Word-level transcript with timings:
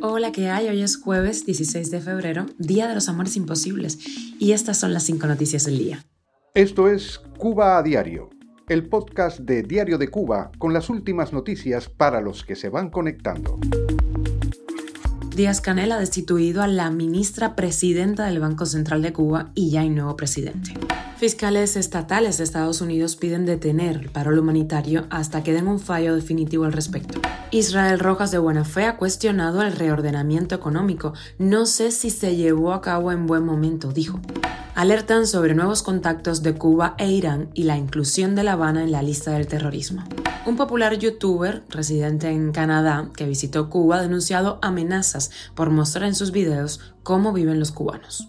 Hola, 0.00 0.30
¿qué 0.30 0.50
hay? 0.50 0.68
Hoy 0.68 0.82
es 0.82 0.96
jueves 0.96 1.44
16 1.44 1.90
de 1.90 2.00
febrero, 2.00 2.46
Día 2.58 2.86
de 2.86 2.94
los 2.94 3.08
Amores 3.08 3.36
Imposibles, 3.36 3.98
y 4.38 4.52
estas 4.52 4.78
son 4.78 4.94
las 4.94 5.02
cinco 5.02 5.26
noticias 5.26 5.64
del 5.64 5.78
día. 5.78 6.04
Esto 6.54 6.88
es 6.88 7.20
Cuba 7.38 7.76
a 7.76 7.82
Diario, 7.82 8.30
el 8.68 8.88
podcast 8.88 9.40
de 9.40 9.64
Diario 9.64 9.98
de 9.98 10.08
Cuba 10.08 10.52
con 10.58 10.72
las 10.72 10.88
últimas 10.90 11.32
noticias 11.32 11.88
para 11.88 12.20
los 12.20 12.44
que 12.44 12.54
se 12.54 12.68
van 12.68 12.88
conectando. 12.90 13.58
Díaz 15.34 15.60
Canel 15.60 15.90
ha 15.90 15.98
destituido 15.98 16.62
a 16.62 16.68
la 16.68 16.90
ministra 16.90 17.56
presidenta 17.56 18.26
del 18.26 18.38
Banco 18.38 18.64
Central 18.64 19.02
de 19.02 19.12
Cuba 19.12 19.50
y 19.54 19.70
ya 19.70 19.80
hay 19.80 19.90
nuevo 19.90 20.16
presidente. 20.16 20.74
Fiscales 21.18 21.74
estatales 21.74 22.38
de 22.38 22.44
Estados 22.44 22.80
Unidos 22.80 23.16
piden 23.16 23.44
detener 23.44 23.96
el 23.96 24.08
paro 24.08 24.40
humanitario 24.40 25.08
hasta 25.10 25.42
que 25.42 25.52
den 25.52 25.66
un 25.66 25.80
fallo 25.80 26.14
definitivo 26.14 26.64
al 26.64 26.72
respecto. 26.72 27.20
Israel 27.50 27.98
Rojas 27.98 28.30
de 28.30 28.38
Buena 28.38 28.64
Fe 28.64 28.84
ha 28.84 28.96
cuestionado 28.96 29.62
el 29.62 29.72
reordenamiento 29.72 30.54
económico. 30.54 31.14
No 31.36 31.66
sé 31.66 31.90
si 31.90 32.10
se 32.10 32.36
llevó 32.36 32.72
a 32.72 32.82
cabo 32.82 33.10
en 33.10 33.26
buen 33.26 33.44
momento, 33.44 33.90
dijo. 33.90 34.20
Alertan 34.76 35.26
sobre 35.26 35.56
nuevos 35.56 35.82
contactos 35.82 36.44
de 36.44 36.54
Cuba 36.54 36.94
e 36.98 37.10
Irán 37.10 37.50
y 37.52 37.64
la 37.64 37.76
inclusión 37.76 38.36
de 38.36 38.44
La 38.44 38.52
Habana 38.52 38.84
en 38.84 38.92
la 38.92 39.02
lista 39.02 39.32
del 39.32 39.48
terrorismo. 39.48 40.04
Un 40.46 40.56
popular 40.56 40.96
youtuber 40.98 41.64
residente 41.68 42.28
en 42.28 42.52
Canadá 42.52 43.10
que 43.16 43.26
visitó 43.26 43.70
Cuba 43.70 43.96
ha 43.96 44.02
denunciado 44.02 44.60
amenazas 44.62 45.32
por 45.56 45.70
mostrar 45.70 46.04
en 46.04 46.14
sus 46.14 46.30
videos 46.30 46.78
cómo 47.02 47.32
viven 47.32 47.58
los 47.58 47.72
cubanos. 47.72 48.28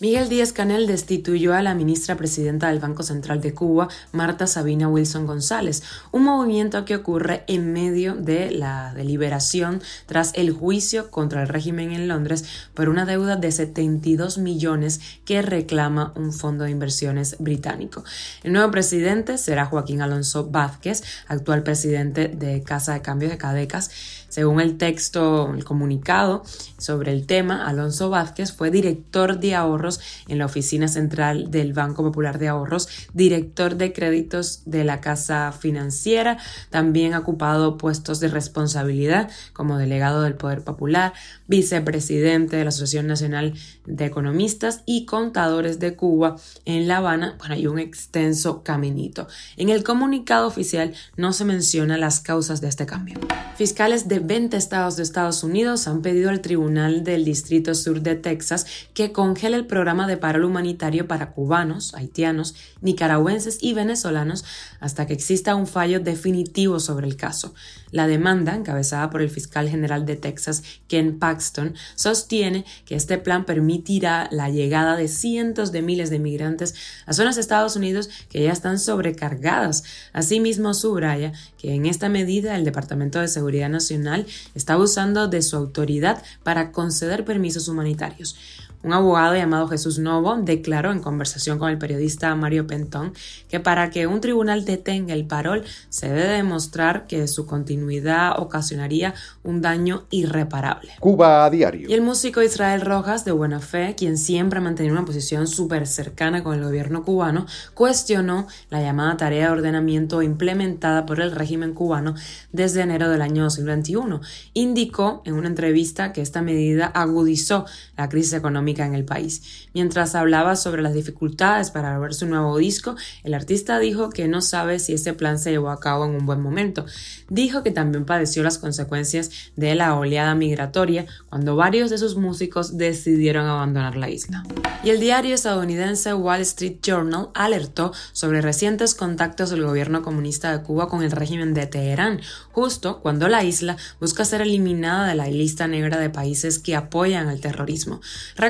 Miguel 0.00 0.28
Díaz 0.28 0.52
Canel 0.52 0.86
destituyó 0.86 1.54
a 1.54 1.62
la 1.62 1.74
ministra 1.74 2.16
presidenta 2.16 2.68
del 2.68 2.78
Banco 2.78 3.02
Central 3.02 3.40
de 3.40 3.52
Cuba, 3.52 3.88
Marta 4.12 4.46
Sabina 4.46 4.88
Wilson 4.88 5.26
González, 5.26 5.82
un 6.12 6.22
movimiento 6.22 6.84
que 6.84 6.94
ocurre 6.94 7.42
en 7.48 7.72
medio 7.72 8.14
de 8.14 8.52
la 8.52 8.94
deliberación 8.94 9.82
tras 10.06 10.30
el 10.34 10.52
juicio 10.52 11.10
contra 11.10 11.42
el 11.42 11.48
régimen 11.48 11.90
en 11.90 12.06
Londres 12.06 12.44
por 12.74 12.88
una 12.88 13.06
deuda 13.06 13.34
de 13.34 13.50
72 13.50 14.38
millones 14.38 15.00
que 15.24 15.42
reclama 15.42 16.12
un 16.14 16.32
fondo 16.32 16.62
de 16.62 16.70
inversiones 16.70 17.34
británico. 17.40 18.04
El 18.44 18.52
nuevo 18.52 18.70
presidente 18.70 19.36
será 19.36 19.66
Joaquín 19.66 20.00
Alonso 20.00 20.48
Vázquez, 20.48 21.02
actual 21.26 21.64
presidente 21.64 22.28
de 22.28 22.62
Casa 22.62 22.94
de 22.94 23.02
Cambio 23.02 23.28
de 23.28 23.36
Cadecas. 23.36 23.90
Según 24.28 24.60
el 24.60 24.76
texto, 24.76 25.52
el 25.54 25.64
comunicado 25.64 26.44
sobre 26.76 27.12
el 27.12 27.26
tema, 27.26 27.66
Alonso 27.66 28.10
Vázquez 28.10 28.52
fue 28.52 28.70
director 28.70 29.40
de 29.40 29.56
ahorros 29.88 30.00
en 30.28 30.38
la 30.38 30.46
oficina 30.46 30.88
central 30.88 31.50
del 31.50 31.72
Banco 31.72 32.02
Popular 32.02 32.38
de 32.38 32.48
Ahorros, 32.48 32.88
director 33.14 33.76
de 33.76 33.92
créditos 33.92 34.62
de 34.66 34.84
la 34.84 35.00
Casa 35.00 35.52
Financiera, 35.52 36.38
también 36.70 37.14
ha 37.14 37.20
ocupado 37.20 37.78
puestos 37.78 38.20
de 38.20 38.28
responsabilidad 38.28 39.30
como 39.52 39.78
delegado 39.78 40.22
del 40.22 40.34
Poder 40.34 40.62
Popular, 40.62 41.12
vicepresidente 41.46 42.56
de 42.56 42.64
la 42.64 42.68
Asociación 42.68 43.06
Nacional 43.06 43.54
de 43.86 44.06
Economistas 44.06 44.82
y 44.86 45.06
Contadores 45.06 45.78
de 45.78 45.96
Cuba 45.96 46.36
en 46.64 46.86
La 46.86 46.98
Habana. 46.98 47.36
Bueno, 47.38 47.54
hay 47.54 47.66
un 47.66 47.78
extenso 47.78 48.62
caminito. 48.62 49.26
En 49.56 49.68
el 49.68 49.82
comunicado 49.82 50.46
oficial 50.46 50.92
no 51.16 51.32
se 51.32 51.44
menciona 51.44 51.96
las 51.96 52.20
causas 52.20 52.60
de 52.60 52.68
este 52.68 52.86
cambio. 52.86 53.18
Fiscales 53.56 54.08
de 54.08 54.20
20 54.20 54.56
estados 54.56 54.96
de 54.96 55.02
Estados 55.02 55.42
Unidos 55.42 55.88
han 55.88 56.02
pedido 56.02 56.30
al 56.30 56.40
Tribunal 56.40 57.02
del 57.02 57.24
Distrito 57.24 57.74
Sur 57.74 58.02
de 58.02 58.14
Texas 58.14 58.66
que 58.94 59.12
congele 59.12 59.56
el 59.56 59.66
programa 59.78 60.08
de 60.08 60.16
paro 60.16 60.44
humanitario 60.44 61.06
para 61.06 61.30
cubanos, 61.30 61.94
haitianos, 61.94 62.56
nicaragüenses 62.80 63.58
y 63.60 63.74
venezolanos 63.74 64.44
hasta 64.80 65.06
que 65.06 65.12
exista 65.12 65.54
un 65.54 65.68
fallo 65.68 66.00
definitivo 66.00 66.80
sobre 66.80 67.06
el 67.06 67.14
caso. 67.14 67.54
La 67.92 68.08
demanda, 68.08 68.56
encabezada 68.56 69.08
por 69.08 69.22
el 69.22 69.30
fiscal 69.30 69.68
general 69.68 70.04
de 70.04 70.16
Texas, 70.16 70.64
Ken 70.88 71.20
Paxton, 71.20 71.74
sostiene 71.94 72.64
que 72.86 72.96
este 72.96 73.18
plan 73.18 73.44
permitirá 73.44 74.28
la 74.32 74.50
llegada 74.50 74.96
de 74.96 75.06
cientos 75.06 75.70
de 75.70 75.80
miles 75.80 76.10
de 76.10 76.18
migrantes 76.18 76.74
a 77.06 77.12
zonas 77.12 77.36
de 77.36 77.42
Estados 77.42 77.76
Unidos 77.76 78.10
que 78.30 78.42
ya 78.42 78.50
están 78.50 78.80
sobrecargadas. 78.80 79.84
Asimismo, 80.12 80.74
subraya 80.74 81.32
que 81.56 81.72
en 81.72 81.86
esta 81.86 82.08
medida 82.08 82.56
el 82.56 82.64
Departamento 82.64 83.20
de 83.20 83.28
Seguridad 83.28 83.68
Nacional 83.68 84.26
está 84.56 84.72
abusando 84.72 85.28
de 85.28 85.40
su 85.40 85.54
autoridad 85.54 86.20
para 86.42 86.72
conceder 86.72 87.24
permisos 87.24 87.68
humanitarios. 87.68 88.36
Un 88.84 88.92
abogado 88.92 89.34
llamado 89.34 89.66
Jesús 89.66 89.98
Novo 89.98 90.36
declaró 90.36 90.92
en 90.92 91.00
conversación 91.00 91.58
con 91.58 91.68
el 91.68 91.78
periodista 91.78 92.32
Mario 92.36 92.68
Pentón 92.68 93.12
que 93.48 93.58
para 93.58 93.90
que 93.90 94.06
un 94.06 94.20
tribunal 94.20 94.64
detenga 94.64 95.14
el 95.14 95.26
parol 95.26 95.64
se 95.88 96.08
debe 96.08 96.28
demostrar 96.28 97.08
que 97.08 97.26
su 97.26 97.44
continuidad 97.44 98.38
ocasionaría 98.38 99.14
un 99.42 99.62
daño 99.62 100.04
irreparable. 100.10 100.92
Cuba 101.00 101.44
a 101.44 101.50
diario. 101.50 101.88
Y 101.88 101.94
el 101.94 102.02
músico 102.02 102.40
Israel 102.40 102.82
Rojas, 102.82 103.24
de 103.24 103.32
buena 103.32 103.58
fe, 103.58 103.96
quien 103.96 104.16
siempre 104.16 104.60
ha 104.60 104.62
mantenido 104.62 104.94
una 104.94 105.04
posición 105.04 105.48
súper 105.48 105.88
cercana 105.88 106.44
con 106.44 106.54
el 106.54 106.62
gobierno 106.62 107.02
cubano, 107.04 107.46
cuestionó 107.74 108.46
la 108.70 108.80
llamada 108.80 109.16
tarea 109.16 109.46
de 109.46 109.52
ordenamiento 109.52 110.22
implementada 110.22 111.04
por 111.04 111.20
el 111.20 111.32
régimen 111.32 111.74
cubano 111.74 112.14
desde 112.52 112.82
enero 112.82 113.10
del 113.10 113.22
año 113.22 113.42
2021. 113.42 114.20
Indicó 114.54 115.22
en 115.24 115.34
una 115.34 115.48
entrevista 115.48 116.12
que 116.12 116.22
esta 116.22 116.42
medida 116.42 116.86
agudizó 116.86 117.66
la 117.96 118.08
crisis 118.08 118.34
económica 118.34 118.67
en 118.76 118.94
el 118.94 119.04
país. 119.04 119.68
Mientras 119.74 120.14
hablaba 120.14 120.56
sobre 120.56 120.82
las 120.82 120.94
dificultades 120.94 121.70
para 121.70 121.90
grabar 121.90 122.14
su 122.14 122.26
nuevo 122.26 122.56
disco, 122.58 122.96
el 123.24 123.34
artista 123.34 123.78
dijo 123.78 124.10
que 124.10 124.28
no 124.28 124.40
sabe 124.40 124.78
si 124.78 124.92
ese 124.92 125.14
plan 125.14 125.38
se 125.38 125.50
llevó 125.50 125.70
a 125.70 125.80
cabo 125.80 126.04
en 126.04 126.14
un 126.14 126.26
buen 126.26 126.40
momento. 126.40 126.84
Dijo 127.28 127.62
que 127.62 127.70
también 127.70 128.04
padeció 128.04 128.42
las 128.42 128.58
consecuencias 128.58 129.30
de 129.56 129.74
la 129.74 129.94
oleada 129.94 130.34
migratoria 130.34 131.06
cuando 131.28 131.56
varios 131.56 131.90
de 131.90 131.98
sus 131.98 132.16
músicos 132.16 132.76
decidieron 132.76 133.46
abandonar 133.46 133.96
la 133.96 134.10
isla. 134.10 134.44
Y 134.84 134.90
el 134.90 135.00
diario 135.00 135.34
estadounidense 135.34 136.14
Wall 136.14 136.40
Street 136.42 136.78
Journal 136.82 137.28
alertó 137.34 137.92
sobre 138.12 138.40
recientes 138.40 138.94
contactos 138.94 139.50
del 139.50 139.64
gobierno 139.64 140.02
comunista 140.02 140.56
de 140.56 140.62
Cuba 140.62 140.88
con 140.88 141.02
el 141.02 141.10
régimen 141.10 141.54
de 141.54 141.66
Teherán, 141.66 142.20
justo 142.52 143.00
cuando 143.00 143.28
la 143.28 143.44
isla 143.44 143.76
busca 144.00 144.24
ser 144.24 144.42
eliminada 144.42 145.08
de 145.08 145.14
la 145.14 145.26
lista 145.28 145.66
negra 145.66 145.98
de 145.98 146.10
países 146.10 146.58
que 146.58 146.76
apoyan 146.76 147.28
el 147.28 147.40
terrorismo. 147.40 148.00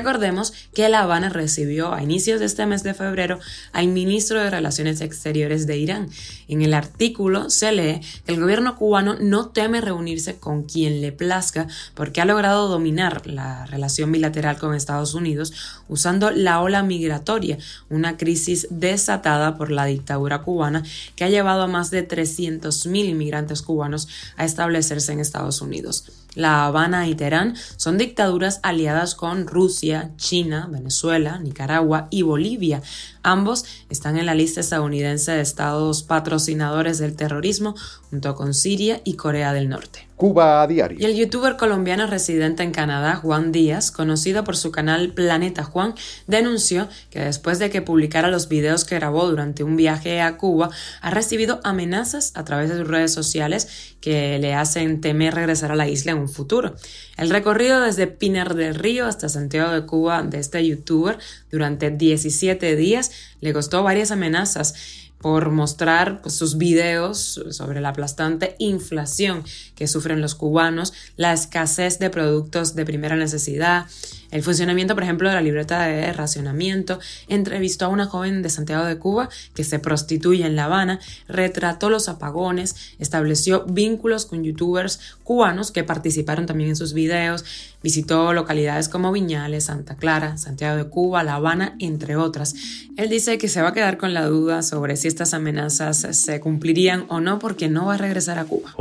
Recordemos 0.09 0.53
que 0.73 0.89
La 0.89 1.01
Habana 1.01 1.29
recibió 1.29 1.93
a 1.93 2.01
inicios 2.01 2.39
de 2.39 2.47
este 2.47 2.65
mes 2.65 2.81
de 2.81 2.95
febrero 2.95 3.37
al 3.73 3.89
ministro 3.89 4.41
de 4.41 4.49
Relaciones 4.49 5.01
Exteriores 5.01 5.67
de 5.67 5.77
Irán. 5.77 6.09
En 6.47 6.63
el 6.63 6.73
artículo 6.73 7.51
se 7.51 7.71
lee 7.71 8.01
que 8.25 8.33
el 8.33 8.41
gobierno 8.41 8.75
cubano 8.75 9.17
no 9.19 9.49
teme 9.49 9.81
reunirse 9.81 10.39
con 10.39 10.63
quien 10.63 10.99
le 11.01 11.11
plazca 11.11 11.67
porque 11.93 12.21
ha 12.21 12.25
logrado 12.25 12.69
dominar 12.69 13.27
la 13.27 13.67
relación 13.67 14.11
bilateral 14.11 14.57
con 14.57 14.73
Estados 14.73 15.13
Unidos 15.13 15.53
usando 15.87 16.31
la 16.31 16.59
ola 16.59 16.81
migratoria, 16.81 17.59
una 17.91 18.17
crisis 18.17 18.65
desatada 18.71 19.57
por 19.57 19.69
la 19.69 19.85
dictadura 19.85 20.41
cubana 20.41 20.81
que 21.15 21.25
ha 21.25 21.29
llevado 21.29 21.61
a 21.61 21.67
más 21.67 21.91
de 21.91 22.07
300.000 22.07 23.09
inmigrantes 23.09 23.61
cubanos 23.61 24.07
a 24.37 24.45
establecerse 24.45 25.13
en 25.13 25.19
Estados 25.19 25.61
Unidos. 25.61 26.05
La 26.35 26.65
Habana 26.65 27.07
y 27.07 27.15
Teherán 27.15 27.55
son 27.75 27.97
dictaduras 27.97 28.59
aliadas 28.63 29.13
con 29.15 29.47
Rusia, 29.47 29.98
China, 30.17 30.67
Venezuela, 30.69 31.39
Nicaragua 31.39 32.07
y 32.09 32.21
Bolivia. 32.21 32.81
Ambos 33.23 33.65
están 33.89 34.17
en 34.17 34.25
la 34.25 34.35
lista 34.35 34.61
estadounidense 34.61 35.31
de 35.31 35.41
estados 35.41 36.03
patrocinadores 36.03 36.99
del 36.99 37.15
terrorismo 37.15 37.75
junto 38.09 38.35
con 38.35 38.53
Siria 38.53 39.01
y 39.03 39.15
Corea 39.15 39.53
del 39.53 39.69
Norte. 39.69 40.09
Cuba 40.19 40.61
a 40.61 40.67
diario. 40.67 40.99
Y 40.99 41.05
el 41.05 41.15
youtuber 41.15 41.55
colombiano 41.55 42.05
residente 42.05 42.61
en 42.61 42.71
Canadá, 42.71 43.15
Juan 43.15 43.53
Díaz, 43.53 43.89
conocido 43.89 44.43
por 44.43 44.57
su 44.57 44.69
canal 44.69 45.13
Planeta 45.13 45.63
Juan, 45.63 45.95
denunció 46.27 46.89
que 47.09 47.21
después 47.21 47.57
de 47.57 47.69
que 47.69 47.81
publicara 47.81 48.27
los 48.27 48.49
videos 48.49 48.83
que 48.83 48.95
grabó 48.95 49.29
durante 49.29 49.63
un 49.63 49.77
viaje 49.77 50.19
a 50.19 50.35
Cuba, 50.35 50.71
ha 51.01 51.09
recibido 51.09 51.61
amenazas 51.63 52.33
a 52.35 52.43
través 52.43 52.69
de 52.69 52.77
sus 52.77 52.87
redes 52.89 53.13
sociales 53.13 53.95
que 54.01 54.39
le 54.39 54.53
hacen 54.53 54.99
temer 54.99 55.35
regresar 55.35 55.71
a 55.71 55.77
la 55.77 55.87
isla 55.87 56.11
en 56.11 56.17
un 56.17 56.27
futuro. 56.27 56.75
El 57.15 57.29
recorrido 57.29 57.79
desde 57.79 58.07
Pinar 58.07 58.55
del 58.55 58.75
Río 58.75 59.05
hasta 59.05 59.29
Santiago 59.29 59.71
de 59.71 59.85
Cuba 59.85 60.23
de 60.23 60.39
este 60.39 60.65
youtuber 60.65 61.17
durante 61.49 61.91
17 61.91 62.75
días 62.75 63.08
le 63.41 63.53
costó 63.53 63.83
varias 63.83 64.11
amenazas 64.11 64.73
por 65.21 65.51
mostrar 65.51 66.21
pues, 66.21 66.35
sus 66.35 66.57
videos 66.57 67.41
sobre 67.51 67.81
la 67.81 67.89
aplastante 67.89 68.55
inflación 68.57 69.43
que 69.75 69.87
sufren 69.87 70.21
los 70.21 70.35
cubanos, 70.35 70.93
la 71.17 71.33
escasez 71.33 71.99
de 71.99 72.09
productos 72.09 72.75
de 72.75 72.85
primera 72.85 73.15
necesidad, 73.15 73.85
el 74.31 74.43
funcionamiento, 74.43 74.93
por 74.93 75.03
ejemplo, 75.03 75.27
de 75.27 75.35
la 75.35 75.41
libreta 75.41 75.81
de 75.81 76.13
racionamiento, 76.13 76.99
entrevistó 77.27 77.85
a 77.85 77.89
una 77.89 78.05
joven 78.05 78.43
de 78.43 78.49
Santiago 78.49 78.85
de 78.85 78.97
Cuba 78.97 79.29
que 79.55 79.63
se 79.63 79.79
prostituye 79.79 80.45
en 80.45 80.55
La 80.55 80.65
Habana, 80.65 80.99
retrató 81.27 81.89
los 81.89 82.09
apagones, 82.09 82.75
estableció 82.99 83.65
vínculos 83.65 84.27
con 84.27 84.43
youtubers 84.43 84.99
cubanos 85.23 85.71
que 85.71 85.83
participaron 85.83 86.45
también 86.45 86.69
en 86.69 86.75
sus 86.75 86.93
videos, 86.93 87.43
Visitó 87.81 88.33
localidades 88.33 88.89
como 88.89 89.11
Viñales, 89.11 89.65
Santa 89.65 89.95
Clara, 89.95 90.37
Santiago 90.37 90.75
de 90.77 90.89
Cuba, 90.89 91.23
La 91.23 91.35
Habana, 91.35 91.75
entre 91.79 92.17
otras. 92.17 92.53
Él 92.97 93.07
dice 93.07 93.37
que 93.37 93.47
se 93.47 93.61
va 93.61 93.69
a 93.69 93.73
quedar 93.73 93.97
con 93.97 94.13
la 94.13 94.25
duda 94.25 94.63
sobre 94.63 94.97
si 94.97 95.07
estas 95.07 95.33
amenazas 95.33 96.05
se 96.11 96.39
cumplirían 96.41 97.05
o 97.07 97.21
no 97.21 97.39
porque 97.39 97.69
no 97.69 97.85
va 97.85 97.93
a 97.93 97.97
regresar 97.97 98.37
a 98.37 98.43
Cuba. 98.43 98.73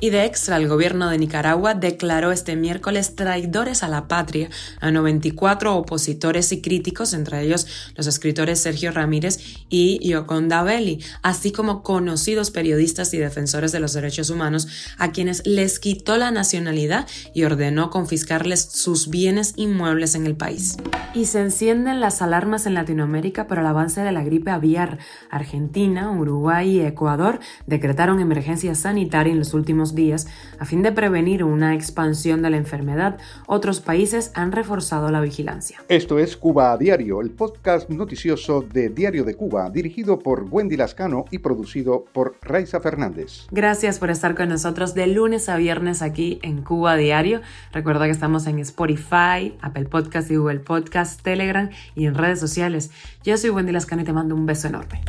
Y 0.00 0.10
de 0.10 0.26
extra, 0.26 0.58
el 0.58 0.68
gobierno 0.68 1.08
de 1.08 1.16
Nicaragua 1.16 1.72
declaró 1.72 2.32
este 2.32 2.54
miércoles 2.56 3.16
traidores 3.16 3.82
a 3.82 3.88
la 3.88 4.08
patria 4.08 4.50
a 4.80 4.90
94 4.90 5.74
opositores 5.74 6.52
y 6.52 6.60
críticos, 6.60 7.14
entre 7.14 7.42
ellos 7.42 7.66
los 7.96 8.06
escritores 8.06 8.60
Sergio 8.60 8.92
Ramírez 8.92 9.38
y 9.70 10.06
Yoconda 10.06 10.62
Belli, 10.62 11.02
así 11.22 11.52
como 11.52 11.82
conocidos 11.82 12.50
periodistas 12.50 13.14
y 13.14 13.18
defensores 13.18 13.72
de 13.72 13.80
los 13.80 13.94
derechos 13.94 14.28
humanos, 14.28 14.68
a 14.98 15.12
quienes 15.12 15.46
les 15.46 15.78
quitó 15.78 16.18
la 16.18 16.30
nacionalidad 16.30 17.06
y 17.34 17.44
ordenó 17.44 17.88
sus 18.56 19.08
bienes 19.08 19.54
inmuebles 19.56 20.14
en 20.14 20.26
el 20.26 20.36
país. 20.36 20.76
Y 21.14 21.26
se 21.26 21.40
encienden 21.40 22.00
las 22.00 22.22
alarmas 22.22 22.66
en 22.66 22.74
Latinoamérica 22.74 23.46
por 23.46 23.58
el 23.58 23.66
avance 23.66 24.00
de 24.00 24.12
la 24.12 24.24
gripe 24.24 24.50
aviar. 24.50 24.98
Argentina, 25.30 26.10
Uruguay 26.10 26.78
y 26.78 26.80
Ecuador 26.80 27.38
decretaron 27.66 28.20
emergencia 28.20 28.74
sanitaria 28.74 29.32
en 29.32 29.38
los 29.38 29.54
últimos 29.54 29.94
días 29.94 30.26
a 30.58 30.64
fin 30.64 30.82
de 30.82 30.92
prevenir 30.92 31.44
una 31.44 31.74
expansión 31.74 32.42
de 32.42 32.50
la 32.50 32.56
enfermedad. 32.56 33.18
Otros 33.46 33.80
países 33.80 34.32
han 34.34 34.52
reforzado 34.52 35.10
la 35.10 35.20
vigilancia. 35.20 35.82
Esto 35.88 36.18
es 36.18 36.36
Cuba 36.36 36.72
a 36.72 36.78
Diario, 36.78 37.20
el 37.20 37.30
podcast 37.30 37.88
noticioso 37.90 38.62
de 38.62 38.88
Diario 38.88 39.24
de 39.24 39.34
Cuba, 39.34 39.70
dirigido 39.70 40.18
por 40.18 40.46
Wendy 40.50 40.76
Lascano 40.76 41.26
y 41.30 41.38
producido 41.38 42.04
por 42.12 42.36
Raiza 42.42 42.80
Fernández. 42.80 43.46
Gracias 43.50 43.98
por 43.98 44.10
estar 44.10 44.34
con 44.34 44.48
nosotros 44.48 44.94
de 44.94 45.06
lunes 45.06 45.48
a 45.48 45.56
viernes 45.56 46.02
aquí 46.02 46.38
en 46.42 46.62
Cuba 46.62 46.96
Diario. 46.96 47.40
Recuerda 47.72 48.06
que 48.06 48.12
en 48.32 48.58
Spotify, 48.60 49.54
Apple 49.60 49.84
Podcast 49.84 50.30
y 50.30 50.36
Google 50.36 50.60
Podcast, 50.60 51.20
Telegram 51.22 51.68
y 51.94 52.06
en 52.06 52.14
redes 52.14 52.40
sociales. 52.40 52.90
Yo 53.24 53.36
soy 53.36 53.50
Wendy 53.50 53.72
Lascano 53.72 54.02
y 54.02 54.04
te 54.04 54.12
mando 54.12 54.34
un 54.34 54.46
beso 54.46 54.68
enorme. 54.68 55.02